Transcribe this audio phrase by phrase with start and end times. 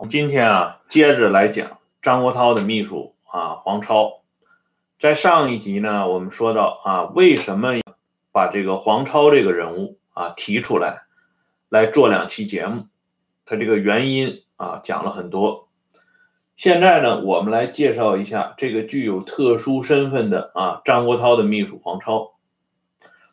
[0.00, 4.22] 我们今天啊，接着来讲张国焘的秘书啊黄超。
[4.98, 7.74] 在上一集呢，我们说到啊，为什么
[8.32, 11.02] 把这个黄超这个人物啊提出来，
[11.68, 12.86] 来做两期节目？
[13.44, 15.68] 他这个原因啊讲了很多。
[16.56, 22.32] 现在呢，我们来介绍一下这个具有特殊身份的啊张国焘的秘书黄超。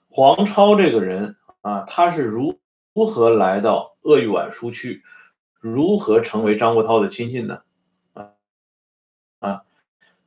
[0.10, 2.60] 黄超这个人啊，他是如
[2.94, 5.02] 如何来到鄂豫皖苏区？
[5.60, 7.62] 如何成为张国焘的亲信呢？
[8.14, 8.30] 啊
[9.40, 9.64] 啊，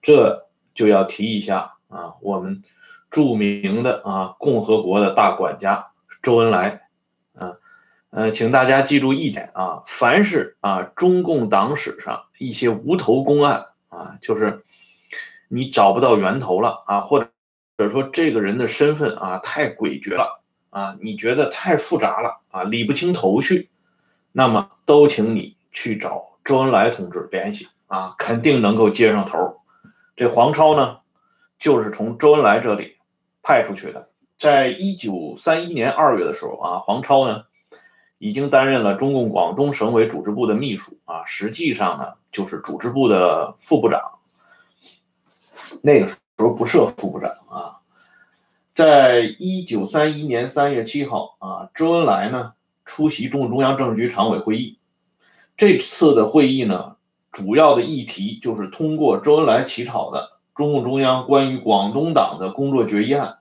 [0.03, 2.62] 这就要提一下啊，我们
[3.11, 6.89] 著名的啊共和国的大管家周恩来，
[7.34, 7.55] 啊
[8.11, 14.65] 呃，请大家记住一点啊，凡是啊中共党史上一些无头公案啊，就是
[15.48, 17.31] 你找不到源头了啊，或者
[17.78, 23.69] 或者说这个人的身份啊太诡谲了啊，你觉得太复杂了啊，理不清头绪。
[24.33, 29.61] 那么都请你去找周恩来同志联系啊，肯定能够接上头。
[30.17, 30.98] 这黄超呢，
[31.59, 32.97] 就是从周恩来这里
[33.42, 34.08] 派出去的。
[34.39, 37.45] 在一九三一年二月的时候啊，黄超呢
[38.19, 44.20] 已经担任了中共广东省委组织部的秘书啊，实际上呢就是组织部的副部长。
[45.83, 47.81] 那个时候不设副部长啊。
[48.75, 52.53] 在一九三一年三月七号啊，周恩来呢。
[52.91, 54.77] 出席中共中央政治局常委会议，
[55.56, 56.96] 这次的会议呢，
[57.30, 63.38] 主要的议题就是通过周恩来起草的中共中央关于广东党的工作决议案。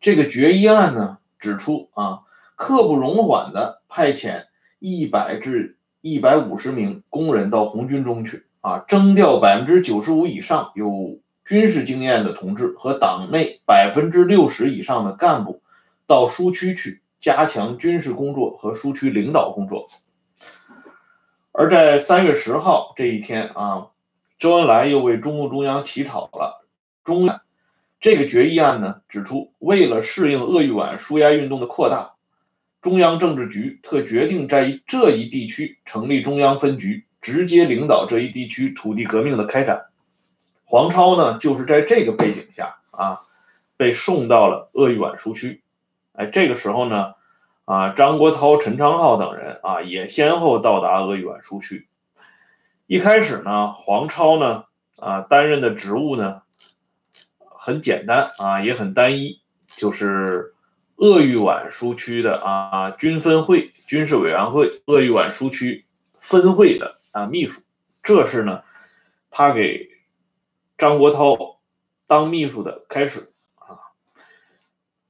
[0.00, 2.20] 这个决议案呢，指出啊，
[2.54, 4.44] 刻不容缓的派遣
[4.78, 15.62] 一百至一百五十名工人到红军中去啊，征调百分之九十五以上有军事经验的同志和党内百分之六十以上的干部
[16.06, 17.02] 到苏区去。
[17.20, 19.88] 加强军事工作和苏区领导工作。
[21.52, 23.88] 而在三月十号这一天啊，
[24.38, 26.64] 周恩来又为中共中央起草了
[27.04, 27.28] 中
[28.00, 32.12] 这个决议案呢，指出为了适应鄂豫皖苏压运动的扩大，
[32.80, 39.86] 中央政治局特决定在这一地区成立中央分局，直接领导这一地区土地革命的开展。
[40.64, 43.22] 黄超呢，就是在这个背景下啊，
[43.76, 45.60] 被送到了鄂豫皖苏区。
[46.18, 47.14] 哎，这个时候呢，
[47.64, 51.88] 啊，张国焘、陈昌浩等人啊，也先后到达鄂豫皖苏区。
[52.88, 54.64] 一开始呢，黄超呢，
[54.96, 56.42] 啊，担任的职务呢，
[57.38, 59.42] 很简单啊，也很单一，
[59.76, 60.54] 就是
[60.96, 65.86] 鄂豫皖苏区的啊军分会军事委员会鄂豫皖苏区
[66.18, 67.62] 分会的啊秘书。
[68.02, 68.64] 这是呢，
[69.30, 69.88] 他给
[70.76, 71.58] 张国焘
[72.08, 73.32] 当秘书的开始。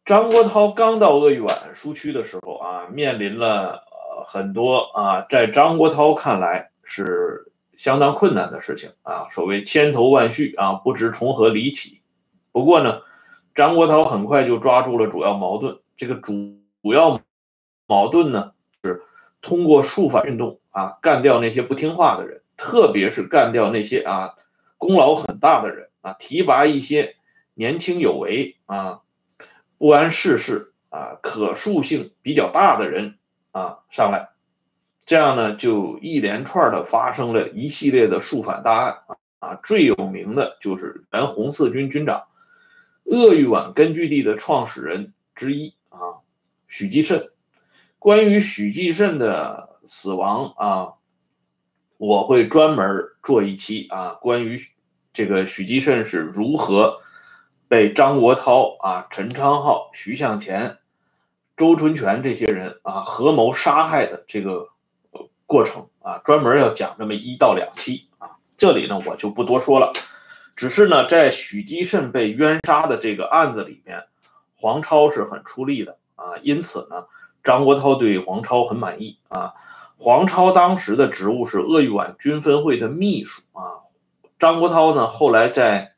[0.09, 3.85] 张国焘刚到鄂豫皖苏区的时候啊，面临了
[4.25, 9.29] 很多啊，在张国焘看来是相当困难的事情啊。
[9.29, 12.01] 所谓千头万绪啊，不知从何理起。
[12.53, 13.03] 不过呢，
[13.55, 15.77] 张国焘很快就抓住了主要矛盾。
[15.99, 16.33] 这个主
[16.83, 17.21] 主要
[17.87, 18.53] 矛盾呢，
[18.83, 19.03] 是
[19.43, 24.37] 通过肃反运动啊，干掉那些不听话的人，特别是干掉那些啊
[24.79, 27.17] 功劳很大的人啊，提拔一些
[27.53, 29.01] 年轻有为啊。
[29.79, 33.17] 不谙世事啊，可塑性比较大的人
[33.53, 34.31] 啊上来，
[35.07, 38.99] 这样呢就一连串的发生了一系列的肃反大案
[39.39, 42.25] 啊，最有名的就是原红四军军长、
[43.05, 46.27] 鄂豫皖根据地的创始人之一啊
[46.67, 47.31] 许继慎。
[48.01, 50.95] 关于许继慎的死亡啊，
[51.99, 54.61] 我会专门做一期啊，关于
[55.13, 57.01] 这个许继慎是如何。
[57.69, 60.79] 被张国焘啊、陈昌浩、徐向前、
[61.55, 64.71] 周纯全这些人啊合谋杀害的这个
[65.45, 68.39] 过程啊，专门要讲这么一到两期啊。
[68.57, 69.93] 这里呢我就不多说了，
[70.57, 74.05] 只是呢在许基慎被冤杀的这个案子里面，
[74.57, 77.05] 黄超是很出力的啊，因此呢
[77.45, 79.53] 张国焘对黄超很满意啊。
[79.99, 83.85] 黄超当时的职务是鄂豫皖军分会的秘书啊，
[84.39, 85.93] 张国焘呢后来在。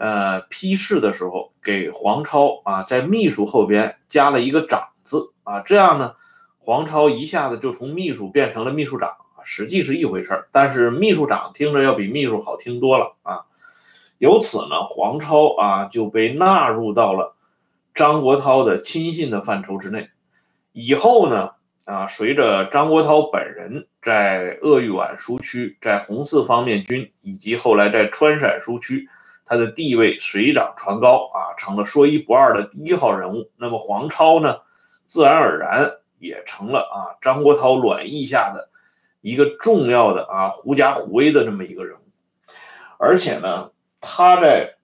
[0.00, 6.14] 呃，批示的时候给黄超啊，在秘书后边加了一个长字啊，这样呢，
[6.58, 13.44] 黄超一下子就从秘书变成了秘书长啊，实际是一回事儿，但是秘书长听着要比秘书好听多了啊。
[14.16, 17.36] 由此呢，黄超啊就被纳入到了
[17.92, 20.08] 张国焘的亲信的范畴之内。
[20.72, 21.50] 以后呢，
[21.84, 29.10] 啊，随着张国焘本人在鄂豫皖苏区、在红四方面军以及后来在川陕苏区。
[29.50, 33.50] 他的地位水涨船高啊，成了说一不二的第一号人物。
[33.56, 34.58] 那么黄超呢，
[35.06, 38.68] 自然而然也成了啊张国焘卵意下的
[39.20, 42.02] 一个重要的啊狐假虎威的这么一个人物，
[42.96, 44.76] 而且呢，他在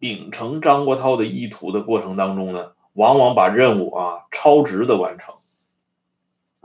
[0.00, 5.36] 秉承张国焘的意图的过程当中呢，往往把任务啊超值的完成。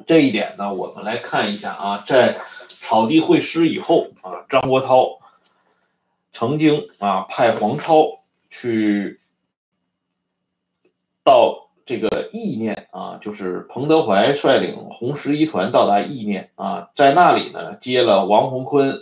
[0.08, 5.20] 这一点呢，我们来看一下啊，在草地会师以后啊，张国焘
[6.34, 9.20] 曾经啊派黄超去
[11.24, 11.68] 到。
[11.84, 19.00] 这个意念啊，就是彭德怀率领红十一团到达意念啊，在那里呢接了王洪坤、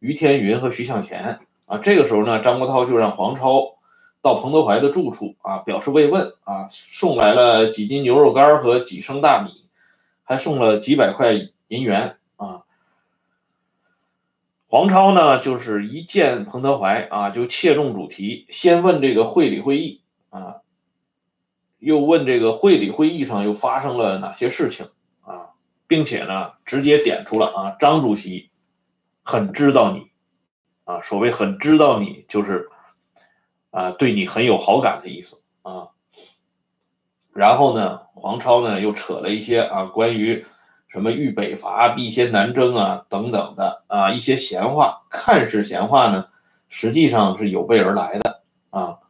[0.00, 1.78] 于天云和徐向前啊。
[1.78, 3.76] 这个时候呢，张国焘就让黄超
[4.20, 9.64] 到彭德怀的住处啊，表示慰问啊，送来了几斤牛肉干和几升大米，
[10.24, 11.32] 还送了几百块
[11.68, 12.16] 银元。
[14.68, 20.56] 黄超呢，就是一见彭德怀啊，就切中主题，先问这个会理会议啊。
[21.78, 24.88] 又问这个会理会议上又发生了哪些事情
[25.20, 25.50] 啊，
[25.86, 28.50] 并且呢，直接点出了啊，张主席
[29.22, 30.10] 很知道你
[30.84, 32.68] 啊，所谓很知道你就是
[33.70, 35.90] 啊，对你很有好感的意思啊。
[37.32, 40.44] 然后呢，黄超呢又扯了一些啊，关于
[40.96, 46.28] 什么豫北伐、必先南征啊等等的啊一些闲话，看似闲话呢，
[46.70, 48.40] 实际上是有备而来的
[48.70, 49.00] 啊。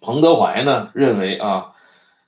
[0.00, 1.74] 彭德怀呢认为啊，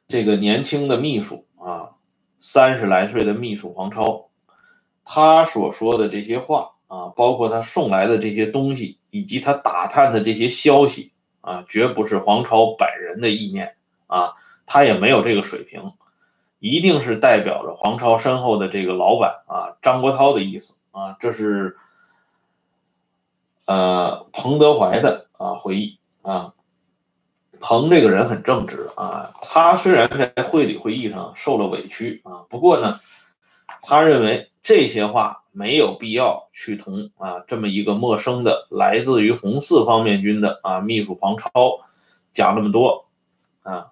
[0.06, 1.96] 这个年轻的秘书啊，
[2.38, 4.28] 三十来岁的秘书黄超，
[5.04, 13.74] 他所说的这些话啊，包括他送来的这些东西，以及他打探的这些消息啊，绝不是黄超本人的意念
[14.06, 14.34] 啊，
[14.66, 15.94] 他也没有这个水平，
[16.58, 21.76] 一定是代表着黄超身后的这个老板啊张国焘的意思啊，这是
[23.66, 26.54] 呃彭德怀的啊回忆啊。
[27.60, 33.00] 彭这个人很正直啊，他虽然在会理会议上受了委屈啊，不过呢，
[33.82, 41.80] 他认为这些话没有必要去同啊这么一个陌生的来自于红四方面军的啊秘书黄超
[42.32, 43.06] 讲那么多
[43.62, 43.90] 啊。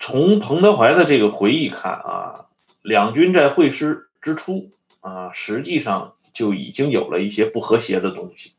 [0.00, 2.46] 从彭德怀的这个回忆看啊，
[2.80, 4.70] 两军在会师之初
[5.00, 8.54] 啊，实际上就已经有了一些不和谐的东西。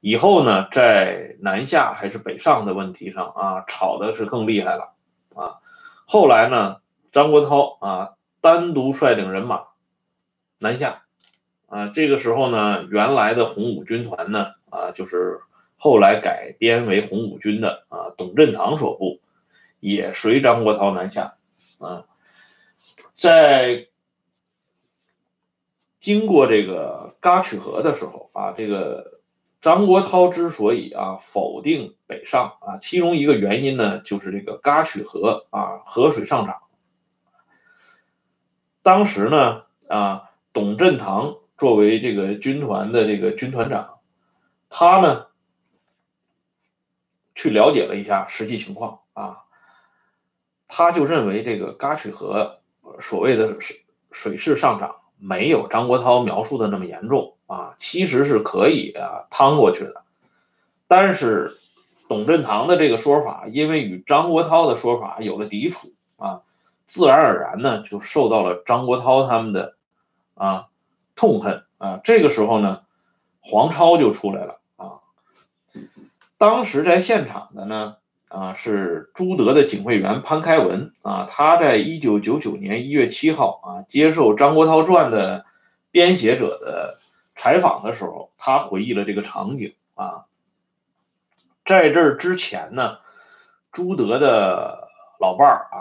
[0.00, 4.94] 以后呢，在南下还是北上的问题上啊，吵的是更厉害了
[5.34, 5.56] 啊。
[6.06, 6.76] 后来呢，
[7.12, 9.64] 张国焘啊单独率领人马
[10.58, 11.02] 南下
[11.66, 11.88] 啊。
[11.88, 15.40] 这个时候呢，原来的红五军团呢啊，就是
[15.76, 19.20] 后来改编为红五军的啊，董振堂所部
[19.80, 21.36] 也随张国焘南下
[21.78, 22.04] 啊。
[23.16, 23.88] 在
[26.00, 29.18] 经过这个嘎曲河的时候啊，这个。
[29.60, 36.62] 张国焘之所以啊否定北上啊，其中一个原因呢，就是这个嘎曲河啊河水上涨。
[38.82, 43.98] 当时呢啊，董振堂作为这个军团的这个军团长，
[44.70, 45.26] 他呢
[47.34, 49.38] 去了解了一下实际情况啊，
[50.68, 52.60] 他就认为这个嘎曲河
[53.00, 57.34] 所谓的水水势上涨，没有张国焘描述的那么严重。
[57.48, 60.02] 啊，其实是可以啊趟过去的，
[60.86, 61.56] 但是
[62.06, 65.88] 董振堂的这个说法，因为与张国焘的说法有了抵触
[66.18, 66.42] 啊，
[66.86, 69.76] 自然而然呢就受到了张国焘他们的
[70.34, 70.66] 啊
[71.16, 72.00] 痛恨啊。
[72.04, 72.82] 这个时候呢，
[73.40, 75.00] 黄超就出来了啊。
[76.36, 77.96] 当时在现场的呢
[78.28, 85.44] 啊是朱德的警卫员潘开文啊，他在一九九九年一月七号啊接受《张国焘传》的
[85.90, 86.98] 编写者的。
[87.40, 90.24] 采访的时候，他回忆了这个场景啊，
[91.64, 92.98] 在这之前呢，
[93.70, 94.88] 朱德的
[95.20, 95.78] 老伴儿啊，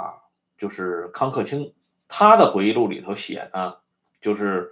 [0.60, 1.74] 就是康克清，
[2.08, 3.78] 他的回忆录里头写呢，
[4.22, 4.72] 就是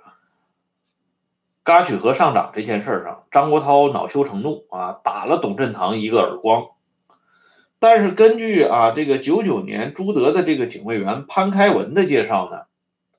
[1.64, 6.68] 嘎曲河上涨这件事上，张国焘恼羞成怒啊，打了董振堂一个耳光。
[7.80, 12.66] 但是根据啊这个九九年朱德的这个警卫员潘开文的介绍呢，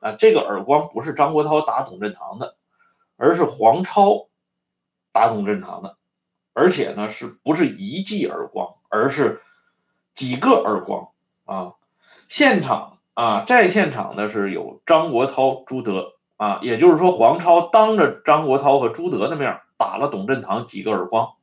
[0.00, 2.54] 啊这个耳光不是张国焘打董振堂的。
[3.18, 4.26] 而是黄超
[5.10, 5.96] 打董振堂的，
[6.52, 9.40] 而且呢，是不是一记耳光，而是
[10.12, 11.08] 几个耳光
[11.46, 11.72] 啊？
[12.28, 21.36] 现场啊，在现场的是有张国焘、朱德啊，也就是说，黄超当着张国焘和朱德的面打了董振堂几个耳光，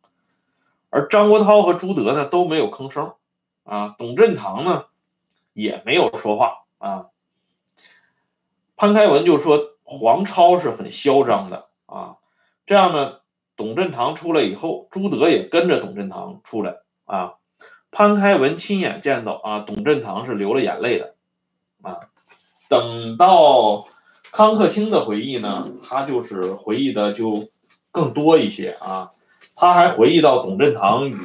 [0.94, 3.14] 而张国焘和朱德呢都没有吭声
[3.64, 4.86] 啊，董振堂呢
[5.54, 7.08] 也没有说话啊。
[8.78, 9.72] 潘开文就说。
[9.86, 12.16] 黄超是很嚣张的啊，
[12.66, 13.20] 这样呢，
[13.58, 17.36] 董振堂出来以后，朱德也跟着董振堂出来啊。
[17.92, 21.16] 潘开文亲眼见到啊，董振堂是流了眼泪的
[21.82, 22.00] 啊。
[22.70, 23.86] 等到
[24.32, 27.50] 康克清的回忆呢，他就是回忆的就
[27.92, 29.12] 更多一些啊，
[29.56, 31.18] 他还回忆到董振堂与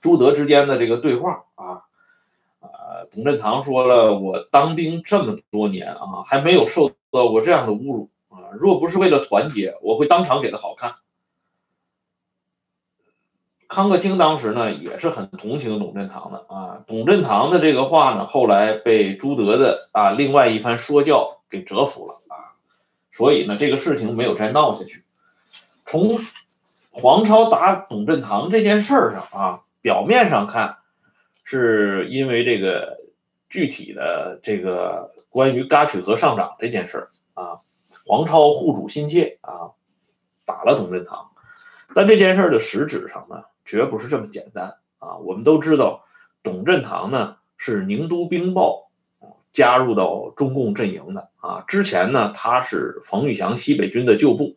[0.00, 1.82] 朱德之间的这个对话啊，
[2.60, 10.96] 呃，董振堂说了，我当兵这么多年啊，还没有受到过这样的侮辱啊，若不是为了团结，我会当场给他好看。
[13.68, 22.52] 康克清当时呢也是很同情董振堂的啊，董振堂的这个话呢，后来被朱德的啊另外一番说教给折服了啊，
[23.12, 25.04] 所以呢这个事情没有再闹下去。
[25.86, 26.18] 从
[26.92, 30.76] 黄超打董振堂这件事儿上啊，表面上看
[31.42, 32.98] 是因为这个
[33.48, 37.58] 具体的这个关于嘎曲河上涨这件事儿啊，
[38.06, 39.72] 黄超护主心切啊，
[40.44, 41.30] 打了董振堂，
[41.94, 43.44] 但这件事儿的实质上呢？
[43.64, 45.18] 绝不是这么简单啊！
[45.18, 46.04] 我们都知道，
[46.42, 48.90] 董振堂呢是宁都兵报
[49.52, 51.64] 加入到中共阵营的啊。
[51.68, 54.56] 之前呢，他是冯玉祥西北军的旧部。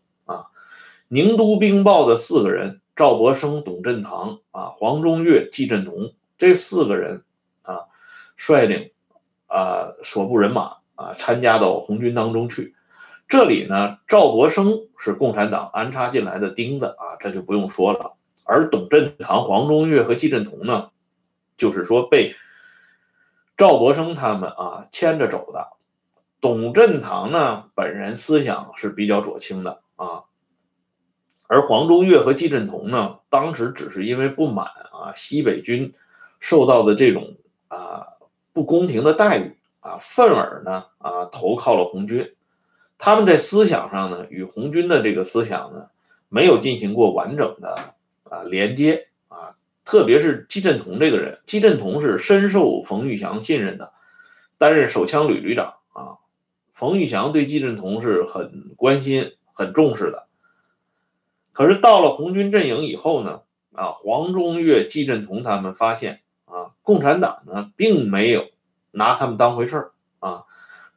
[1.08, 7.24] 宁都兵报的四个人：赵博生、董振堂啊、黄中岳、季振同，这四个人
[7.62, 7.82] 啊，
[8.36, 8.92] 率领
[9.48, 12.76] 啊所部人马啊参加到红军当中去。
[13.28, 18.14] 这里呢，赵博生是共产党安插进来的钉子啊，这就不用说了。
[18.48, 20.90] 而董振堂、黄中岳和季振同呢，
[21.58, 22.36] 就是说被
[23.58, 25.70] 赵博生他们啊牵着走的。
[26.42, 30.26] 董振堂呢本人思想是比较左倾的啊，
[31.48, 35.94] 而黄中岳和季振同呢，当时只是因为不满啊西北军
[36.40, 37.36] 受到的这种
[37.68, 38.08] 啊
[38.54, 42.34] 不公平的待遇啊，愤而呢啊投靠了红军。
[42.98, 45.88] 他们在思想上呢，与红军的这个思想呢，
[46.30, 47.94] 没有进行过完整的。
[48.28, 49.54] 啊，连接啊，
[49.86, 53.94] 特别是季振同这个人，季振同是深受冯玉祥信任的，
[54.58, 56.18] 担任手枪旅旅长啊。
[56.74, 60.26] 冯玉祥对季振同是很关心、很重视的。
[61.56, 63.40] 可是到了红军阵营以后呢，
[63.74, 68.46] 啊，黄中岳、季振同他们发现啊，共产党呢并没有
[68.92, 70.44] 拿他们当回事儿啊。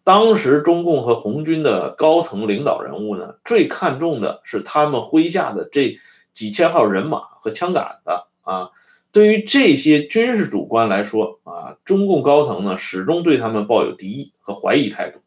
[0.04, 5.98] 当时中共和红军的高层领导人物呢，最看重的是他们麾下的这。
[6.34, 8.12] 几千号人马和枪杆子
[8.42, 8.70] 啊，
[9.10, 15.18] 对于这些军事主官来说啊，中共高层呢始终对他们抱有敌意和怀疑态度，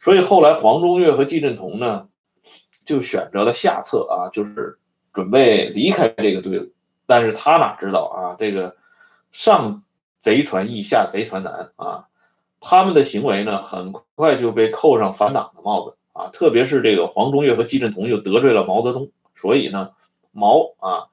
[0.00, 2.08] 所以后来黄中岳和季振同呢
[2.84, 4.78] 就选择了下策啊，就是
[5.12, 6.72] 准备离开这个队伍。
[7.06, 8.76] 但是他哪知道啊，这个
[9.32, 9.82] 上
[10.18, 12.06] 贼船易下贼船难啊，
[12.60, 19.90] 他们的行为呢很快就被扣上反党的帽子啊，特别是这个黄中岳和季振同又得罪了毛泽东，所以呢。
[20.36, 21.06] 毛啊，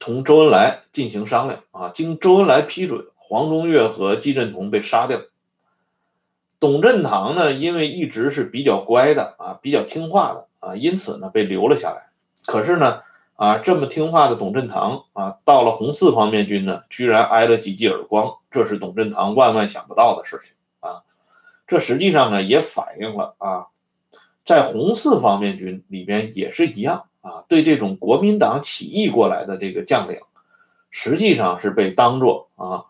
[0.00, 5.20] 同周恩来进行商量啊，经周恩来批准，黄中岳和季振同被杀掉。
[6.64, 12.06] 董振堂呢，因为一直是比较乖的啊，比较听话的啊，因此呢被留了下来。
[12.46, 13.02] 可是呢，
[13.36, 21.02] 啊这么听话的董振堂啊，到了红四方面军呢，居然挨了几记耳光，这是董振堂万万想不到的事情啊。
[21.66, 23.66] 这实际上呢，也反映了啊，
[24.46, 27.04] 在红四方面军里边也是一样。
[27.20, 30.20] 啊，对这种国民党起义过来的这个将领，
[30.90, 32.84] 实际上是被当做啊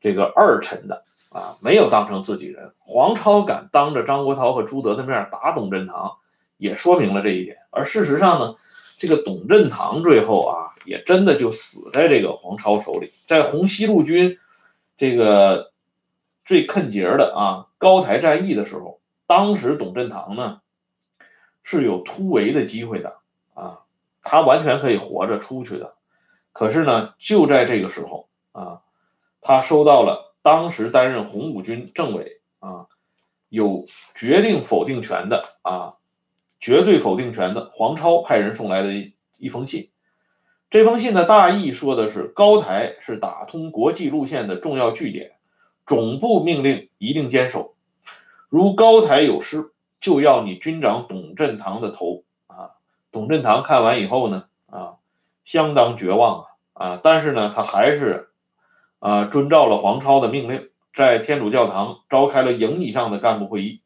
[0.00, 1.02] 这个二臣的
[1.38, 2.72] 啊，没有当成自己人。
[2.80, 6.16] 黄超敢当着张国焘和朱德的面打董振堂，
[6.56, 7.58] 也说明了这一点。
[7.70, 8.56] 而事实上呢，
[8.98, 13.12] 这个董振堂最后啊，也真的就死在这个黄超手里。
[13.28, 14.38] 在红西路军
[14.96, 15.70] 这个
[16.44, 20.60] 最坑节的啊高台战役的时候，当时董振堂呢
[21.62, 23.18] 是有突围的机会的。
[23.54, 23.80] 啊，
[24.22, 25.94] 他完全可以活着出去的，
[26.52, 28.82] 可是呢，就在这个时候啊，
[29.40, 32.86] 他收到了当时担任红五军政委啊，
[33.48, 35.94] 有决定否定权的啊，
[36.60, 39.90] 绝对否定权的黄超派人送来的一一封信。
[40.70, 45.32] 这封信的大意说的是，高台是打通国际路线的重要据点，
[45.86, 47.74] 总部命令一定坚守，
[48.50, 52.72] 如高台有失，就要你军长董振堂的头啊。
[53.10, 54.96] 董振堂看完以后呢，啊，
[55.46, 58.27] 相当绝望啊，啊，但是呢，他还是，
[58.98, 63.80] 啊，遵照了黄超的命令，在天主教堂召开了营以上的干部会议，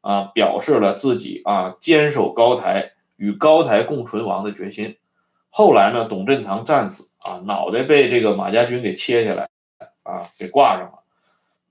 [0.00, 4.96] 啊，表示了自己啊坚守高台与高台共存亡的决心。
[5.50, 9.48] 后来呢，董振堂战死啊，脑袋被这个马家军给切下来，
[10.02, 10.98] 啊，给挂上了。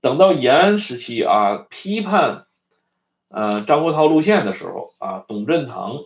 [0.00, 2.46] 等到延安时期啊，批判，
[3.28, 5.98] 呃，张国焘路线的时候啊，董振堂。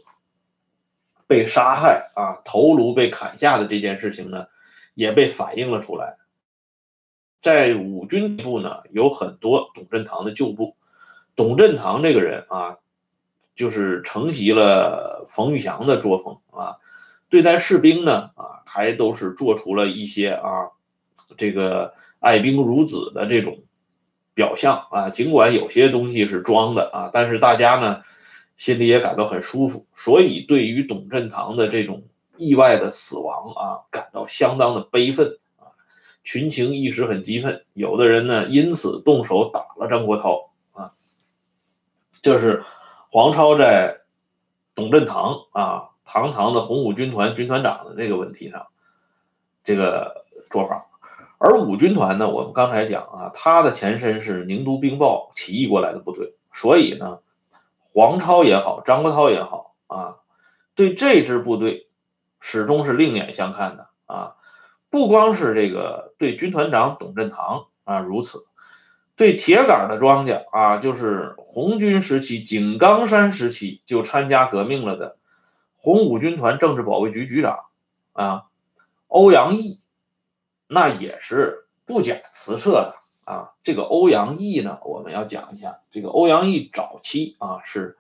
[1.29, 4.47] 被杀害啊，头颅被砍下的这件事情呢，
[4.95, 6.17] 也被反映了出来。
[7.43, 10.77] 在五军部呢有很多董振堂的旧部。
[11.37, 12.79] 董振堂这个人啊，
[13.55, 16.79] 就是承袭了冯玉祥的作风啊，
[17.29, 20.71] 对待士兵呢啊，还都是做出了一些啊，
[21.37, 23.61] 这个爱兵如子的这种
[24.35, 25.11] 表象啊。
[25.11, 28.03] 尽管有些东西是装的啊，但是大家呢
[28.57, 32.03] 心里也感到很舒服，所以对于董振堂的这种
[32.37, 35.39] 意外的死亡啊，感到相当的悲愤，
[36.29, 40.51] 群情一时很激愤，有的人呢因此动手打了张国焘。
[42.21, 42.65] 这是
[43.11, 44.03] 黄超在
[44.75, 48.67] 董振堂啊，堂堂的红五军团军团长的这个问题上，
[49.65, 50.89] 这个做法。
[51.39, 57.21] 而五军团呢，我们刚才讲啊，它的前身是宁都兵报起义过来的部队，所以呢，
[57.95, 60.17] 黄超也好，张国焘也好啊，
[60.75, 61.89] 对这支部队
[62.39, 64.35] 始终是另眼相看的啊。
[64.91, 68.47] 不光是这个对军团长董振堂啊如此。
[69.17, 75.17] 对铁杆的庄稼啊，就是红军时期井冈山时期就参加革命了的
[75.77, 77.65] 红五军团政治保卫局局长
[78.13, 78.45] 啊，
[79.09, 79.81] 欧阳毅，
[80.69, 83.55] 那也是不假辞色的啊。
[83.65, 87.99] 这个欧阳毅呢，我们要讲一下，这个欧阳毅早期啊是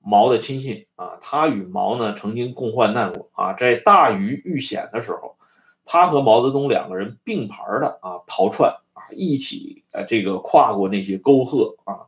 [0.00, 5.36] 毛的亲信啊，他与毛呢曾经共患难过啊，在大禹遇险的时候，
[5.84, 9.04] 他和毛泽东两个人并排的啊逃窜啊。
[9.12, 12.06] 一起啊，这个跨过那些沟壑啊，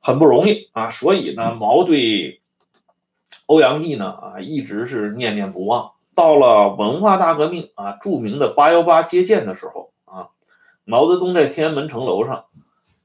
[0.00, 0.90] 很不容易啊。
[0.90, 2.40] 所以呢，毛对
[3.46, 5.92] 欧阳毅呢啊，一直是念念不忘。
[6.14, 10.28] 到了文化大革命啊，著名的八幺八接见的时候啊，
[10.84, 12.46] 毛泽东在天安门城楼上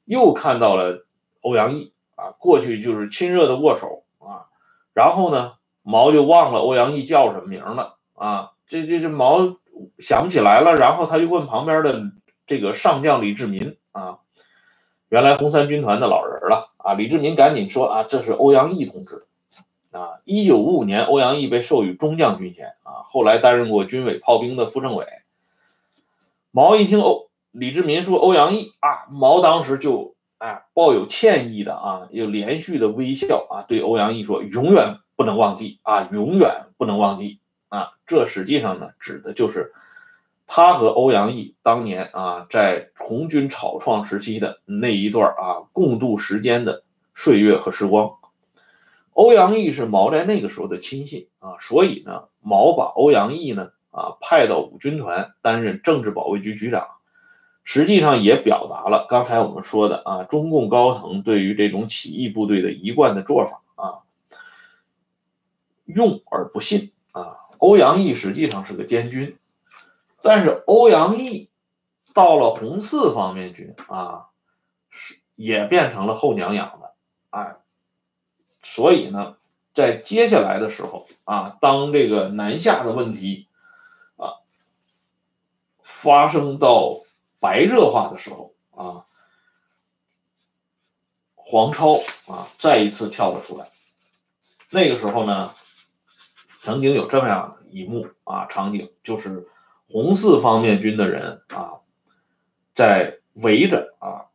[0.06, 1.06] 又看到了
[1.42, 4.48] 欧阳毅啊，过去就是亲热的握手啊。
[4.94, 5.54] 然后呢，
[5.84, 8.52] 毛就忘了欧阳毅叫什么名了啊。
[8.68, 9.58] 这这这毛
[10.00, 12.12] 想不起来了，然后他就问旁边的。
[12.48, 14.18] 这个上将李志民啊，
[15.08, 16.96] 原来红三军团的老人了啊！
[16.96, 19.26] 李志民赶紧说啊，这是欧阳毅同志
[19.92, 20.20] 啊。
[20.26, 25.06] 一九五五年，欧阳毅被授予中将军衔啊，后来担任过军委炮兵的副政委。
[26.52, 37.40] 毛一听欧李志民说欧阳毅啊，毛当时就哎抱有歉意的啊，又连续的微笑啊，对欧阳毅说永远不能忘记啊，永远不能忘记
[37.72, 37.94] 啊。
[38.06, 39.74] 这实际上呢，指的就是。
[40.54, 46.84] 他和欧阳毅当年啊，在红军草创时期的那一段啊，共度时间的
[47.16, 48.18] 岁月和时光。
[49.14, 56.86] 欧阳毅是毛在那个时候的亲信啊，所以呢，毛把欧阳毅呢啊派到五军团担任政治保卫局局长，
[57.64, 64.04] 实际上也表达了刚才我们说的啊，中共高层对于这种起义部队的一贯的做法啊，
[65.86, 67.38] 用而不信啊。
[67.62, 69.38] 欧阳毅实际上是个监军。
[70.24, 71.50] 但是欧阳毅
[72.14, 74.30] 到了红四方面军啊，
[74.90, 76.94] 是也变成了后娘养的，
[77.30, 77.58] 哎，
[78.62, 79.38] 所以呢，
[79.74, 83.48] 在接下来的时候啊，当这个南下的问题
[84.18, 84.42] 啊
[85.84, 87.02] 发生到
[87.40, 89.06] 白热化的时候啊，
[91.36, 93.72] 黄超啊再一次跳了出来。
[94.70, 95.54] 那个时候呢，
[96.62, 99.48] 曾经有这么样一幕啊场景，就是。
[99.94, 101.82] 红四方面军的人啊，
[102.74, 104.32] 在围着啊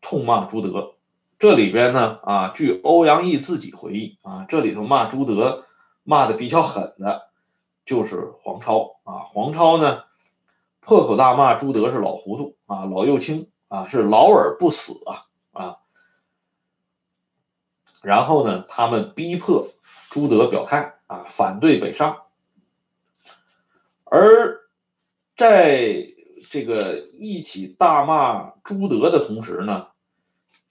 [0.00, 0.94] 痛骂朱德。
[1.38, 5.66] 这里边呢啊，据欧阳毅自己回忆啊，这里头骂朱德
[6.02, 7.28] 骂的比较狠的，
[7.84, 9.28] 就是黄超啊。
[9.28, 10.04] 黄超呢
[10.80, 15.76] 破口大骂朱德是老糊涂啊，老右倾啊，是老而不死啊啊。
[18.00, 19.68] 然后呢，他们逼迫
[20.08, 22.22] 朱德表态啊，反对北上，
[24.04, 24.64] 而。
[25.38, 26.06] 在
[26.50, 29.88] 这个一起大骂朱德的同时呢，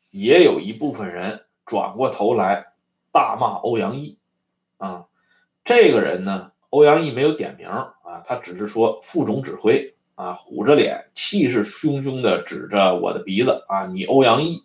[0.10, 2.74] 也有一部分人转过头来
[3.12, 4.18] 大骂欧阳毅
[4.78, 5.06] 啊。
[5.64, 14.64] 这个人呢，欧阳毅没有点名啊，他只是说副总指挥啊，虎着脸，气势汹汹的指着我的鼻子啊，你欧阳毅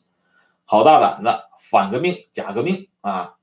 [0.65, 3.37] 好大胆子，反革命，假革命啊！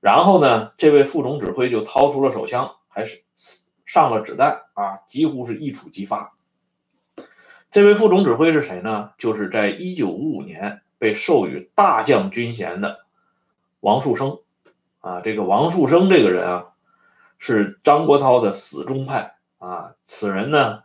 [0.00, 3.22] 然后呢，这位副总指挥就掏出了手枪，还是。
[3.88, 6.34] 上了子弹啊，几乎是一触即发。
[7.70, 9.12] 这位副总指挥是谁呢？
[9.16, 13.06] 就是在一九五五年被授予大将军衔的
[13.80, 14.40] 王树声
[15.00, 15.22] 啊。
[15.22, 16.66] 这个王树声这个人啊，
[17.38, 19.94] 是张国焘的死忠派啊。
[20.04, 20.82] 此人呢，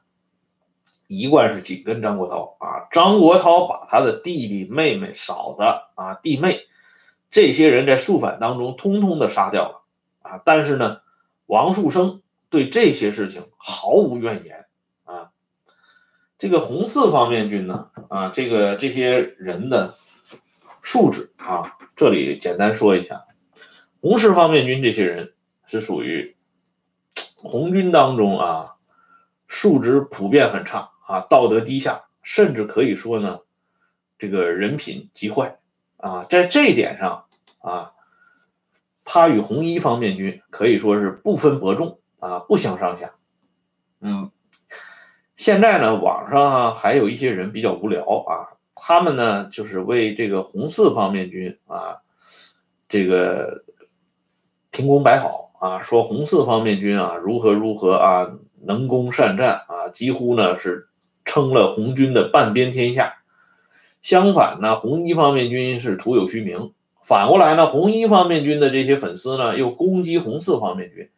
[1.08, 2.88] 一贯是紧跟张国焘啊。
[2.90, 5.64] 张国焘把他的弟弟、妹妹、嫂子
[5.96, 6.62] 啊、弟妹
[7.34, 9.84] 这些人在肃反当中通通的杀掉了
[10.22, 10.42] 啊。
[10.46, 11.02] 但是呢，
[11.48, 12.22] 王树声。
[12.50, 14.68] 对这些事情毫无怨言
[15.06, 15.32] 啊！
[16.38, 19.96] 这个红四方面军呢，啊，这个这些人的
[20.84, 23.24] 素质啊，这里简单说一下，
[24.02, 25.34] 红四方面军这些人
[25.66, 26.36] 是属于
[27.38, 28.76] 红军当中啊，
[29.48, 33.40] 素质普遍很差啊，道德低下，甚至可以说呢，
[34.20, 35.58] 这个人品极坏
[35.98, 37.23] 啊，在这一点上
[37.64, 37.94] 啊，
[39.06, 43.16] 他与红一方面军可以说是不分伯仲啊，不相上下，
[44.02, 44.30] 嗯。
[45.36, 52.02] 现在呢，网上还有一些人比较无聊啊，他们呢就是为这个红四方面军啊，
[52.88, 53.64] 这个
[54.72, 60.88] 停工摆好啊，说红四方面军啊如何如何啊，能攻善战啊，几乎呢是
[61.26, 63.16] 称了红军的半边天下。
[64.02, 66.74] 相反呢，红一方面军是徒有虚名。
[67.04, 71.10] 反过来呢，红一方面军的这些粉丝呢又攻击红四方面军。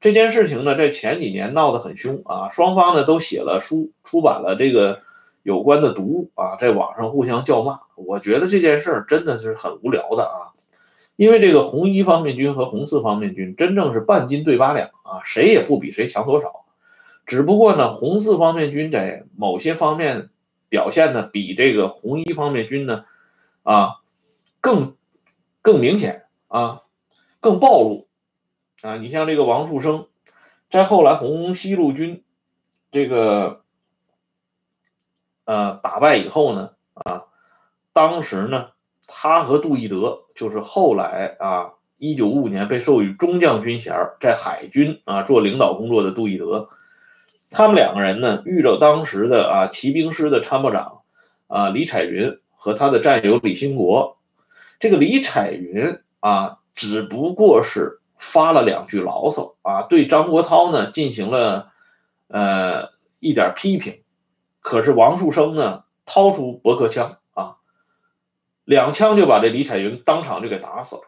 [0.00, 5.00] 这件事情呢，在前几年闹得很凶啊，双方呢都写了书，出版了这个
[5.42, 7.80] 有关的读物啊，在网上互相叫骂。
[7.96, 10.56] 我觉得这件事儿真的是很无聊的啊，
[11.16, 16.64] 因为这个红一方面军和红四方面军真正是半斤对八两啊，谁也不比谁强多少。
[17.26, 20.30] 只不过呢，红四方面军在某些方面
[20.70, 23.04] 表现呢，比这个红一方面军呢，
[23.62, 23.96] 啊，
[24.62, 24.94] 更
[25.62, 26.82] 更明显啊，
[27.40, 28.08] 更暴露。
[28.82, 30.06] 啊，你像这个王树声，
[30.70, 32.24] 在后来红西路军
[32.90, 33.60] 这个
[35.44, 37.24] 呃打败以后呢，啊，
[37.92, 38.70] 当时呢，
[39.06, 46.70] 他和杜义德就是后来啊，一九五五年被授予中将军衔，在海军啊做领导工作的杜义德，
[47.50, 51.02] 他们两个人呢，遇着当时的啊骑兵师的参谋长
[51.48, 54.16] 啊李彩云和他的战友李兴国，
[54.80, 57.98] 这个李彩云啊，只不过是。
[58.22, 61.72] 发了两句牢骚啊，对张国焘呢进行了
[62.28, 64.02] 呃一点批评，
[64.60, 67.56] 可是王树声呢掏出驳壳枪啊，
[68.66, 71.02] 两枪就把这李彩云当场就给打死了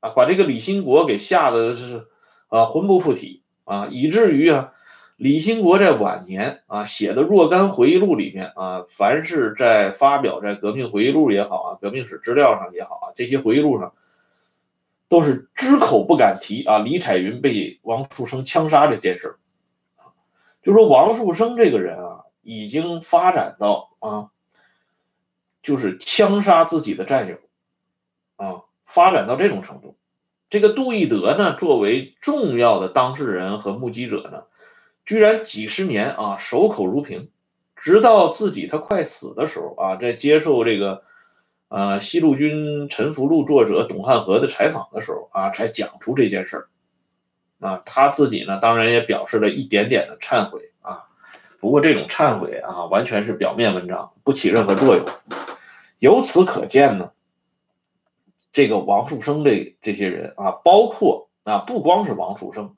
[0.00, 2.08] 啊，把这个李兴国给吓得是
[2.48, 4.72] 啊魂不附体啊，以至于啊
[5.16, 13.92] 李兴国在晚年啊写的若干回忆录里面啊，凡是在发表在革命回忆录也好啊，革命史资料上也好啊，这些回忆录上。
[15.08, 16.80] 都是只口不敢提啊！
[16.80, 19.36] 李彩云被王树声枪杀这件事
[20.64, 24.30] 就说王树声这个人啊，已经发展到啊，
[25.62, 27.36] 就是枪杀自己的战友
[28.34, 29.96] 啊，发展到这种程度。
[30.50, 34.42] 这个杜义德呢，作为重要的当事人和目击者呢，
[35.06, 37.30] 居然几十年啊守口如瓶，
[37.74, 41.02] 直到自己他快死的时候啊，在接受这个。
[41.68, 46.68] 呃，《西路军沉浮录》作者董汉和的采访的时候啊，才讲出这件事儿。
[47.58, 51.06] 啊，他自己呢，当然也表示了一点点的忏悔啊。
[51.58, 55.04] 不过这种忏悔啊，完全是表面文章，不起任何作用。
[55.98, 57.10] 由此可见呢，
[58.52, 62.76] 这个王树声这这些人啊，包括啊，不光是王树声，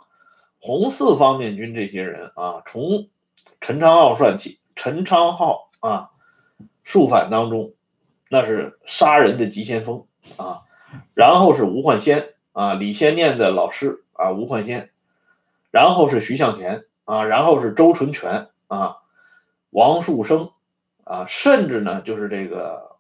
[0.61, 3.09] 红四方面军这些人啊，从
[3.61, 6.11] 陈昌浩算起，陈昌浩啊，
[6.85, 7.73] 肃反当中。
[8.31, 10.05] 那是杀人的急先锋
[10.37, 10.65] 啊，
[11.15, 14.91] 然后是吴焕先啊，李先念的老师啊，吴焕先，
[15.71, 18.99] 然后是徐向前啊，然后是周纯全啊，
[19.71, 20.51] 王树声
[21.05, 22.99] 啊，甚至呢就是这个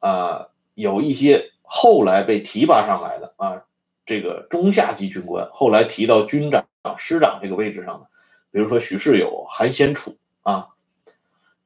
[0.00, 3.62] 啊，有一些后来被提拔上来的啊，
[4.06, 6.66] 这个中下级军官，后来提到军长、
[6.98, 8.06] 师长这个位置上的，
[8.50, 10.68] 比如说许世友、韩先楚啊，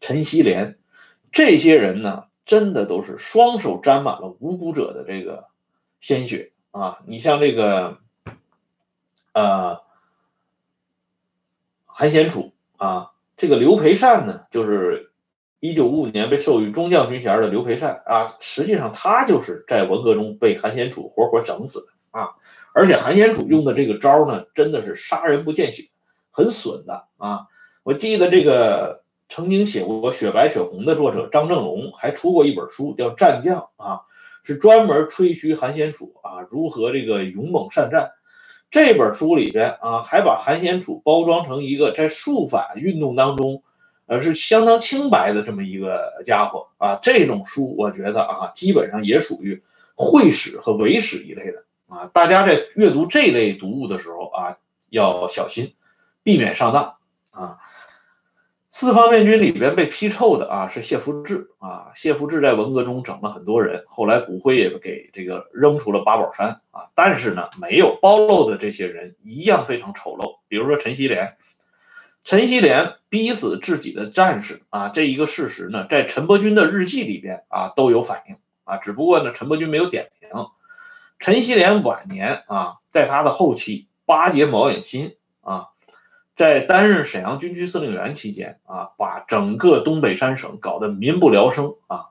[0.01, 0.79] 陈锡联
[1.33, 2.24] 这些人呢。
[2.48, 5.48] 真的都是双手沾满了无辜者的这个
[6.01, 7.01] 鲜血啊！
[7.05, 7.98] 你像这个，
[9.35, 9.83] 呃，
[11.85, 15.12] 韩先楚啊，这个刘培善呢，就是
[15.61, 22.35] 一九五五年被授予中将军衔的刘培善啊，实际上他就是在文革中被韩先楚活活整死的啊！
[22.72, 25.85] 而且韩先楚用的这个招呢，真的是杀人不见血，
[26.31, 27.46] 很损的啊！
[27.83, 29.02] 我记得这个。
[29.31, 34.00] 曾经写过《雪白雪红》的作者张正龙还出过一本书，叫《战将》啊，
[34.42, 38.12] 是专门吹嘘韩先楚啊如何这个勇猛善战。
[38.70, 43.62] 这本书里边啊，还把韩先楚包装成一个在肃反运动当中，
[44.07, 46.98] 呃，是相当清白的这么一个家伙啊。
[47.02, 49.62] 这种书我觉得啊，基本上也属于
[49.94, 52.11] 会史和伪史一类的啊。
[52.12, 55.74] 大家在阅读这类读物的时候啊，要小心，
[56.22, 56.96] 避免上当
[57.31, 57.59] 啊。
[58.70, 66.90] 四方面军里边被批臭的啊是谢福志啊，谢福志在文革中整了很多人，后来骨灰也给这个扔出了八宝山啊。
[66.94, 70.38] 但是呢，没有暴露的这些人一样非常丑陋。
[70.48, 71.37] 比如说陈锡联，
[72.24, 80.17] 陈锡联逼死自己的战士啊，这一个事实呢，在陈伯钧的日记里边啊都有反映啊，只不过呢，陈伯钧没有点评。
[81.18, 85.70] 陈锡联晚年啊，在他的后期巴结毛远新啊，
[86.37, 92.07] 在担任沈阳军区司令员期间啊，把整个东北三省搞得民不聊生啊，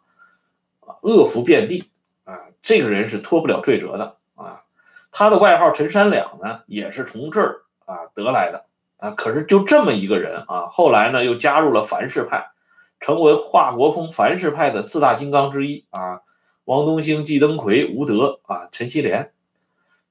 [1.02, 1.89] 恶福遍地
[2.26, 4.63] 啊，这个人是脱不了罪责的啊。
[5.12, 8.65] 他的外号陈三两呢，也是从这儿啊得来的
[8.98, 9.12] 啊。
[9.12, 12.52] 可是就这么一个人啊，后来呢又加入了樊氏派，
[13.00, 16.22] 成为华国锋樊氏派的四大金刚之一啊。
[16.67, 19.32] 王东兴、季登奎、吴德啊，陈锡联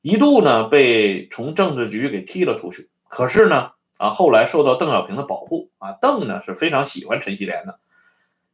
[0.00, 2.88] 一度呢被从政治局给踢了出去。
[3.08, 7.78] 可是呢，啊，后来受到邓小平的保护啊，邓呢是非常喜欢陈锡联的，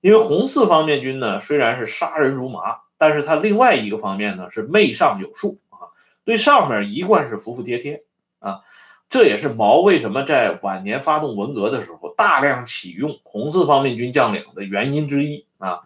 [0.01, 8.03] 因为红四方面军呢虽然是杀人如麻，但是他另外一个方面呢是媚上有术啊，对上面一贯是服服帖帖
[8.41, 8.63] 啊，
[9.11, 15.83] 这也是毛为什么在晚年发动文革的时候大量启用红四方面军将领的原因之一啊。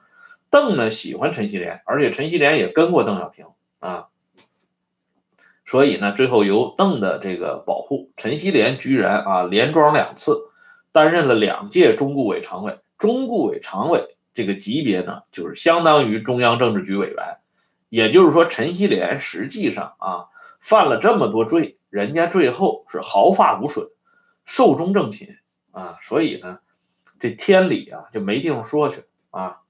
[0.56, 3.44] 邓呢喜欢陈锡联，而且陈锡联也跟过邓小平
[3.78, 4.06] 啊，
[5.66, 10.48] 所以呢，最后由邓的这个保护，陈锡联居然啊连庄两次，
[10.92, 12.78] 担任了两届中顾委常委。
[12.96, 17.36] 中顾委常委这个级别呢，就是相当于中央政治局委员。
[17.90, 20.28] 也就是说，陈锡联实际上啊
[20.62, 23.88] 犯了这么多罪，人家最后是毫发无损，
[24.46, 25.36] 寿终正寝
[25.70, 25.98] 啊。
[26.00, 26.60] 所以呢，
[27.20, 29.60] 这天理啊就没地方说去啊。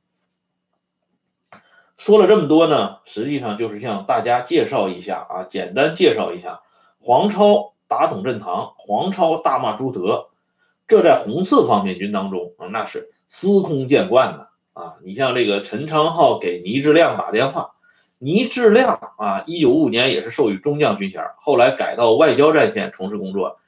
[1.96, 6.60] 说了这么多呢，实际上就是向大家介绍一下啊，简单介绍一下
[7.00, 10.28] 黄超打董振堂，黄超大骂朱德，
[10.86, 14.96] 这在红四方面军当中啊，那是司空见惯的啊。
[15.04, 17.72] 你像这个陈昌浩给倪志亮打电话，
[18.18, 23.58] 倪志亮啊，一九五五年也是授予中将军衔，后来改到外交战线从事工作。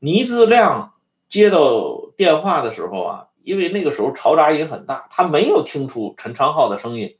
[0.00, 0.92] 倪志亮
[1.28, 7.16] 接到电话的时候啊，因为那个时候嘈杂音很大，他没有听出陈昌浩的声音。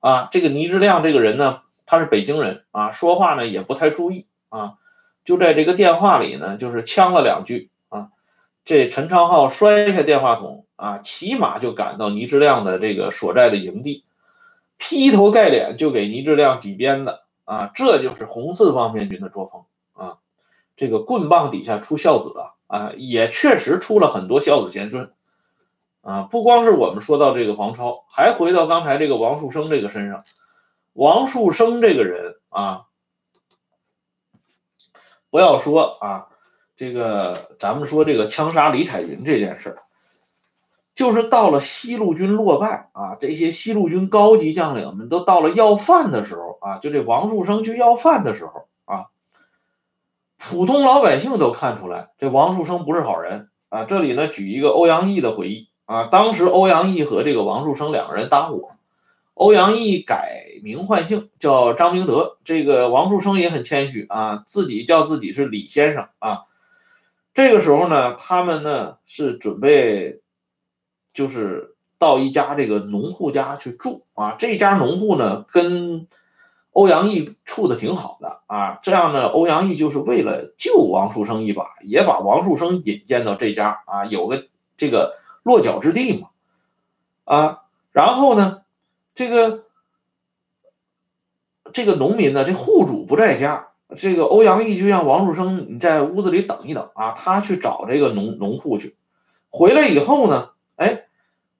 [0.00, 4.74] 啊，这个倪志亮这个人呢，他是北京人啊，说话呢也不太注意啊，
[5.24, 8.08] 就在这个电话里呢，就是呛了两句啊。
[8.64, 14.04] 这陈昌浩摔下电话筒啊，骑马就赶到倪志亮的这个所在的营地，
[14.78, 20.18] 劈头盖脸就给倪志亮几鞭子啊，这就是红四方面军的作风啊。
[20.76, 25.10] 这个棍棒底下出孝子啊，啊，也确实出了很多孝子贤孙。
[26.02, 30.24] 啊，不光是我们说到这个黄超，还回到刚才这个王树声这个身上。
[30.92, 32.86] 王树声这个人啊，
[35.30, 36.26] 不要说啊，
[36.76, 39.78] 这个咱们说这个枪杀李彩云这件事，
[40.94, 49.06] 就是到了西路军落败啊，这些西路军高级将领们都到了要饭的时候啊，就这王树声去要饭的时候啊，
[50.38, 53.84] 普通老百姓都看出来这王树声不是好人啊。
[53.84, 55.69] 这里呢，举一个欧阳毅的回忆。
[55.90, 58.76] 啊，当时欧阳毅和这个王树声两个人搭伙，
[59.34, 66.42] 欧阳毅改名换姓叫张明德，这个王树声也很谦虚啊，自己叫自己是李先生啊。
[67.34, 70.20] 这个时候呢，他们呢是准备，
[71.12, 74.36] 就是到一家这个农户家去住啊。
[74.38, 76.06] 这家农户呢跟
[76.70, 84.44] 欧阳毅处的挺好的啊，这样呢，欧阳毅就是为了救王树声一把，也把王树声引荐到这家啊，有个
[84.76, 85.16] 这个。
[85.42, 86.28] 落脚之地嘛，
[87.24, 88.62] 啊，然后呢，
[89.14, 89.64] 这个
[91.72, 98.96] 这个农民呢，这户主不在家，这个欧阳毅就让王树声你在屋子里等一等啊，他去找这个农农户去。
[99.48, 101.06] 回来以后呢，哎，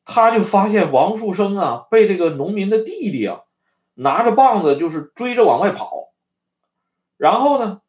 [0.04, 3.40] 他就发现王树声啊被这个农民的弟弟啊
[3.94, 6.10] 拿着棒子就是追着往外跑，
[7.16, 7.80] 然后呢，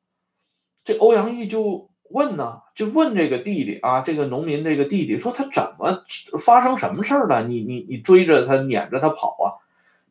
[0.83, 1.90] 这欧阳毅就。
[2.13, 6.03] 问呢，就问这个弟弟啊，这个农民这个弟弟说他怎么
[6.43, 7.43] 发生什么事儿了？
[7.43, 9.47] 你你你追着他撵着他跑啊？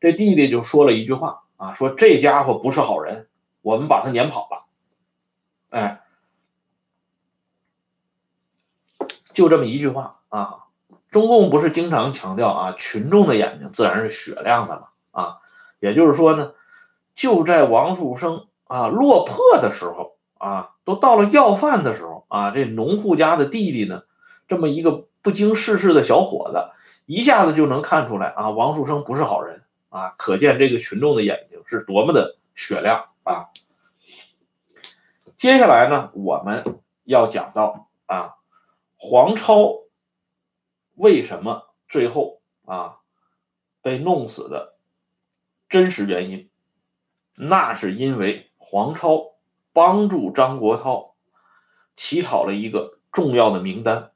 [0.00, 3.28] 这弟弟就说了一句话啊，说这家伙不是好人，
[3.62, 4.64] 我们把他撵跑了。
[5.70, 6.02] 哎，
[9.32, 10.64] 就这么一句话啊。
[11.10, 15.38] 中共不是经常强调啊，群众的眼睛自然是雪亮的嘛啊，
[15.80, 16.52] 也就是说呢，
[17.14, 20.16] 就在王树声啊落魄的时候。
[20.40, 22.50] 啊，都到了要饭的时候啊！
[22.50, 24.03] 这农户家的弟弟呢，
[24.48, 26.72] 这么一个不经世事的小伙子，
[27.07, 30.14] 一下子就能看出来啊，王树声不是好人啊！
[30.18, 33.50] 可见这个群众的眼睛是多么的雪亮啊！
[35.37, 38.35] 接下来呢，我们要讲到啊，
[38.96, 39.85] 黄超
[40.96, 42.96] 为什么最后啊
[43.81, 44.74] 被弄死的
[45.68, 46.50] 真实原因，
[47.37, 49.29] 那是因为黄超。
[49.72, 51.11] 帮助张国焘
[51.96, 54.11] 起草了一个重要的名单。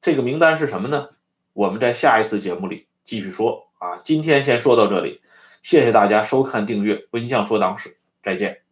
[0.00, 1.08] 这个名单是什么呢？
[1.52, 3.98] 我们在下一次节目里继续说啊。
[4.04, 5.20] 今天先说到这里，
[5.62, 7.90] 谢谢大家收看订阅《温相说党史》，
[8.22, 8.69] 再见。